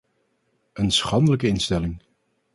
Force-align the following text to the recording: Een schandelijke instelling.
Een 0.73 0.91
schandelijke 0.91 1.47
instelling. 1.47 2.01